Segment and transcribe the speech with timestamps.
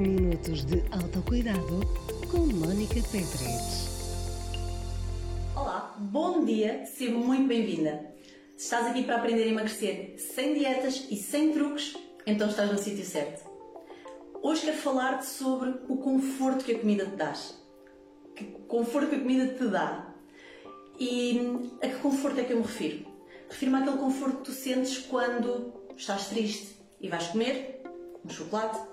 [0.00, 1.82] Minutos de autocuidado
[2.30, 3.86] com Mónica Pedres.
[5.54, 8.10] Olá, bom dia, seja muito bem-vinda.
[8.56, 12.78] Se estás aqui para aprender a emagrecer sem dietas e sem truques, então estás no
[12.78, 13.44] sítio certo.
[14.42, 17.34] Hoje quero falar-te sobre o conforto que a comida te dá.
[18.34, 20.14] Que conforto que a comida te dá.
[20.98, 21.38] E
[21.82, 23.04] a que conforto é que eu me refiro?
[23.50, 27.82] Refiro-me àquele conforto que tu sentes quando estás triste e vais comer
[28.24, 28.89] um chocolate,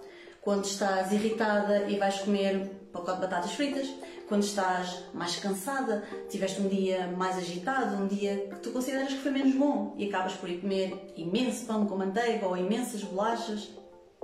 [0.48, 3.94] quando estás irritada e vais comer um pacote de batatas fritas,
[4.30, 9.20] quando estás mais cansada, tiveste um dia mais agitado, um dia que tu consideras que
[9.20, 13.70] foi menos bom e acabas por ir comer imenso pão com manteiga ou imensas bolachas,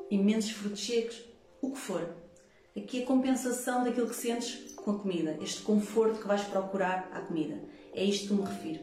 [0.10, 1.22] imensos frutos secos,
[1.62, 2.16] o que for.
[2.74, 7.20] Aqui a compensação daquilo que sentes com a comida, este conforto que vais procurar à
[7.20, 7.60] comida.
[7.94, 8.80] É isto que me refiro.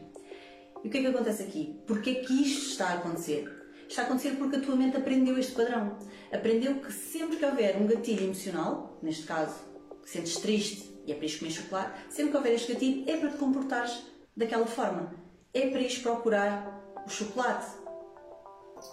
[0.83, 1.81] E o que é que acontece aqui?
[1.87, 3.60] Porquê é que isto está a acontecer?
[3.91, 5.97] Está a acontecer porque a tua mente aprendeu este padrão.
[6.31, 9.55] Aprendeu que sempre que houver um gatilho emocional, neste caso,
[10.01, 13.17] que sentes triste e é para isso comer chocolate, sempre que houver este gatilho é
[13.17, 14.01] para te comportares
[14.33, 15.13] daquela forma.
[15.53, 17.69] É para isso procurar o chocolate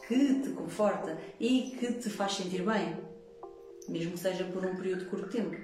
[0.09, 2.97] que te conforta e que te faz sentir bem,
[3.89, 5.57] mesmo que seja por um período de curto tempo.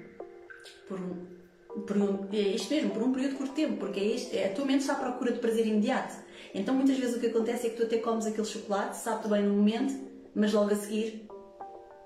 [0.87, 4.03] Por um, por um, é isto mesmo, por um período de curto tempo, porque é
[4.03, 6.23] isto, é, a tua mente está à procura de prazer imediato.
[6.55, 9.43] Então muitas vezes o que acontece é que tu até comes aquele chocolate, sabe-te bem
[9.43, 9.93] no momento,
[10.33, 11.27] mas logo a seguir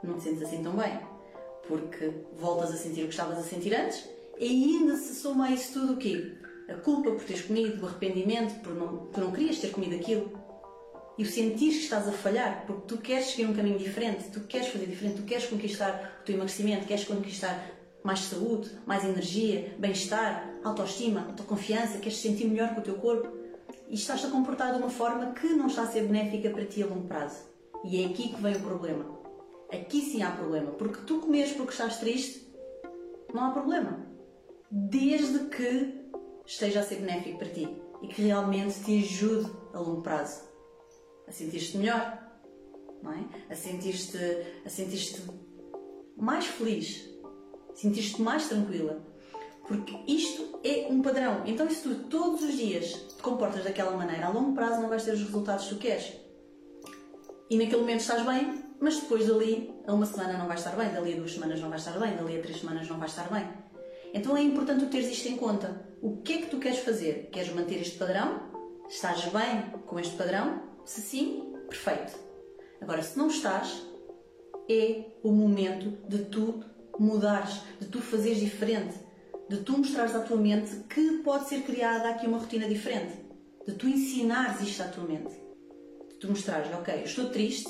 [0.03, 0.99] não te sentes assim tão bem.
[1.67, 5.51] Porque voltas a sentir o que estavas a sentir antes e ainda se soma a
[5.51, 6.33] isso tudo o quê?
[6.67, 10.31] A culpa por teres comido, o arrependimento por não, por não querias ter comido aquilo.
[11.15, 14.39] E o sentir que estás a falhar, porque tu queres seguir um caminho diferente, tu
[14.41, 17.69] queres fazer diferente, tu queres conquistar o teu emagrecimento, queres conquistar
[18.03, 23.37] mais saúde, mais energia, bem-estar, autoestima, autoconfiança, queres te sentir melhor com o teu corpo
[23.89, 26.83] e estás a comportar de uma forma que não está a ser benéfica para ti
[26.83, 27.43] a longo prazo.
[27.83, 29.19] E é aqui que vem o problema.
[29.71, 32.47] Aqui sim há problema, porque tu comes porque estás triste,
[33.33, 34.05] não há problema.
[34.71, 36.09] Desde que
[36.45, 37.67] esteja a ser benéfico para ti
[38.01, 40.43] e que realmente te ajude a longo prazo
[41.27, 42.19] a sentir-te melhor,
[43.01, 43.25] não é?
[43.49, 44.17] A sentir-te
[44.65, 45.21] a sentir-te
[46.17, 47.09] mais feliz,
[47.73, 49.08] sentir-te mais tranquila.
[49.69, 51.43] Porque isto é um padrão.
[51.45, 55.05] Então, se tu todos os dias te comportas daquela maneira, a longo prazo não vais
[55.05, 56.11] ter os resultados que tu queres.
[57.51, 60.91] E naquele momento estás bem, mas depois dali a uma semana não vais estar bem,
[60.91, 63.29] dali a duas semanas não vais estar bem, dali a três semanas não vais estar
[63.31, 63.47] bem.
[64.11, 65.85] Então é importante tu teres isto em conta.
[66.01, 67.29] O que é que tu queres fazer?
[67.31, 68.41] Queres manter este padrão?
[68.89, 70.63] Estás bem com este padrão?
[70.83, 72.17] Se sim, perfeito.
[72.81, 73.83] Agora, se não estás,
[74.67, 76.63] é o momento de tu
[76.97, 78.95] mudares, de tu fazeres diferente,
[79.49, 83.13] de tu mostrares à tua mente que pode ser criada aqui uma rotina diferente,
[83.67, 85.33] de tu ensinares isto à tua mente,
[86.09, 87.69] de tu mostrares, ok, estou triste,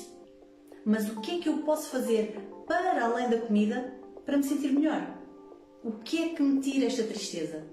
[0.84, 3.94] mas o que é que eu posso fazer para além da comida
[4.26, 5.18] para me sentir melhor?
[5.82, 7.64] O que é que me tira esta tristeza?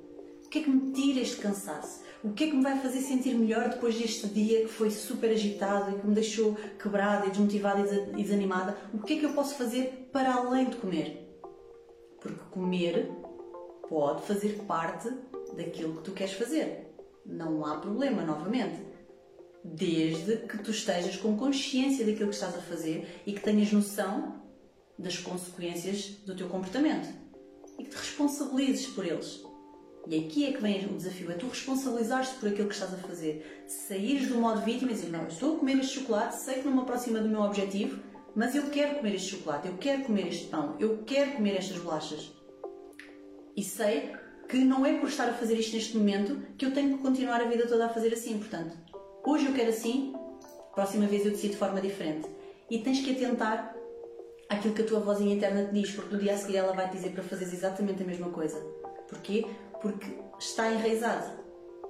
[0.45, 2.01] O que é que me tira este cansaço?
[2.23, 5.29] O que é que me vai fazer sentir melhor depois deste dia que foi super
[5.29, 7.81] agitado e que me deixou quebrada e desmotivada
[8.17, 8.77] e desanimada?
[8.93, 11.37] O que é que eu posso fazer para além de comer?
[12.21, 13.11] Porque comer
[13.89, 15.09] pode fazer parte
[15.55, 16.93] daquilo que tu queres fazer.
[17.25, 18.85] Não há problema, novamente.
[19.63, 24.41] Desde que tu estejas com consciência daquilo que estás a fazer e que tenhas noção
[24.97, 27.07] das consequências do teu comportamento
[27.77, 29.43] e que te responsabilizes por eles.
[30.09, 32.97] E aqui é que vem o desafio, é tu responsabilizares-te por aquilo que estás a
[32.97, 33.65] fazer.
[33.67, 36.65] Saíres do modo vítima e dizer, não, eu estou a comer este chocolate, sei que
[36.65, 37.99] não me aproxima do meu objetivo,
[38.33, 41.77] mas eu quero comer este chocolate, eu quero comer este pão, eu quero comer estas
[41.79, 42.31] bolachas.
[43.57, 44.13] E sei
[44.47, 47.41] que não é por estar a fazer isto neste momento que eu tenho que continuar
[47.41, 48.37] a vida toda a fazer assim.
[48.37, 48.77] Portanto,
[49.25, 50.13] hoje eu quero assim,
[50.75, 52.29] próxima vez eu decido de forma diferente.
[52.69, 53.75] E tens que atentar
[54.47, 56.87] àquilo que a tua vozinha interna te diz, porque no dia a seguir ela vai
[56.87, 58.59] te dizer para fazeres exatamente a mesma coisa.
[59.09, 59.47] Porquê?
[59.81, 60.05] Porque
[60.37, 61.43] está enraizado.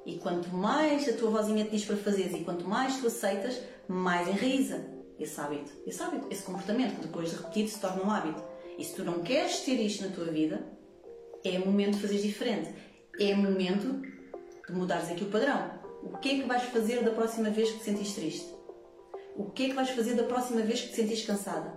[0.05, 3.61] E quanto mais a tua vozinha te diz para fazeres e quanto mais tu aceitas,
[3.89, 4.85] mais enraiza
[5.19, 5.69] esse hábito.
[5.85, 8.41] Esse hábito, esse comportamento, que depois de repetido se torna um hábito.
[8.77, 10.76] E se tu não queres ter isto na tua vida,
[11.43, 12.73] é momento de fazeres diferente.
[13.19, 14.01] É momento
[14.67, 15.77] de mudares aqui o padrão.
[16.03, 18.53] O que é que vais fazer da próxima vez que te sentires triste?
[19.35, 21.73] O que é que vais fazer da próxima vez que te sentires cansada?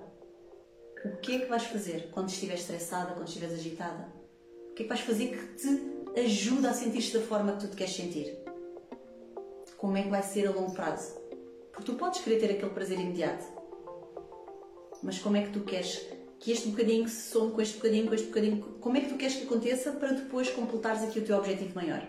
[1.04, 4.12] O que é que vais fazer quando estiveres estressada, quando estiveres agitada?
[4.70, 7.68] O que é que vais fazer que te ajude a sentir-te da forma que tu
[7.68, 8.38] te queres sentir?
[9.76, 11.18] Como é que vai ser a longo prazo?
[11.72, 13.46] Porque tu podes querer ter aquele prazer imediato,
[15.02, 16.06] mas como é que tu queres
[16.40, 19.16] que este bocadinho se some com este bocadinho, com este bocadinho, como é que tu
[19.16, 22.02] queres que aconteça para depois completares aqui o teu objetivo maior?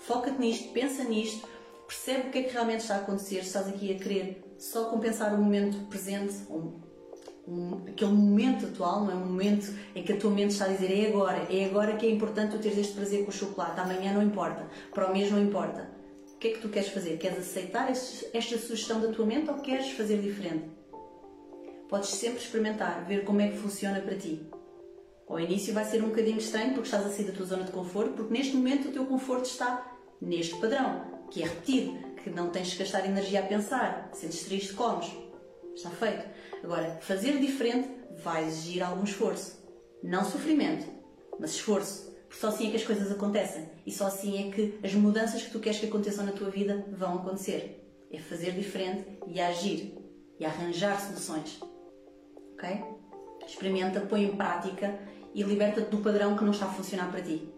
[0.00, 1.48] Foca-te nisto, pensa nisto,
[1.86, 5.34] percebe o que é que realmente está a acontecer, estás aqui a querer só compensar
[5.34, 6.78] o momento presente, ou
[7.48, 10.68] um, aquele momento atual, não é um momento em que a tua mente está a
[10.68, 13.80] dizer é agora, é agora que é importante tu teres este prazer com o chocolate,
[13.80, 15.90] amanhã não importa, para o mês não importa.
[16.34, 17.16] O que é que tu queres fazer?
[17.16, 20.75] Queres aceitar este, esta sugestão da tua mente ou queres fazer diferente?
[21.88, 24.44] Podes sempre experimentar, ver como é que funciona para ti.
[25.28, 27.72] Ao início vai ser um bocadinho estranho porque estás a sair da tua zona de
[27.72, 32.50] conforto, porque neste momento o teu conforto está neste padrão, que é repetido, que não
[32.50, 35.10] tens de gastar energia a pensar, sentes triste, comes.
[35.74, 36.24] Está feito.
[36.64, 37.88] Agora, fazer diferente
[38.22, 39.62] vai exigir algum esforço.
[40.02, 40.86] Não sofrimento,
[41.38, 42.06] mas esforço.
[42.28, 43.68] Porque só assim é que as coisas acontecem.
[43.84, 46.84] E só assim é que as mudanças que tu queres que aconteçam na tua vida
[46.96, 47.82] vão acontecer.
[48.10, 49.96] É fazer diferente e agir.
[50.38, 51.60] E arranjar soluções.
[52.56, 52.84] Ok?
[53.46, 54.98] Experimenta, põe em prática
[55.34, 57.48] e liberta-te do padrão que não está a funcionar para ti.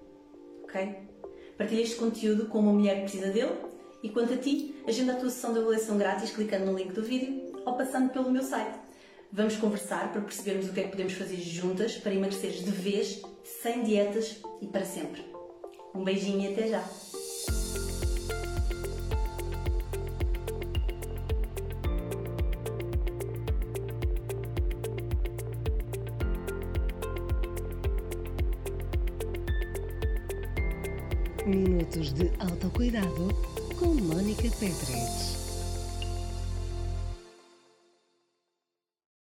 [0.64, 1.08] Ok?
[1.56, 3.54] Partilha este conteúdo com uma mulher que precisa dele
[4.02, 7.02] e quanto a ti, agenda a tua sessão de avaliação grátis clicando no link do
[7.02, 8.78] vídeo ou passando pelo meu site.
[9.32, 13.22] Vamos conversar para percebermos o que é que podemos fazer juntas para emagreceres de vez,
[13.62, 15.24] sem dietas e para sempre.
[15.94, 17.17] Um beijinho e até já!
[31.48, 33.28] Minutos de autocuidado
[33.78, 35.38] com Mónica Pedres.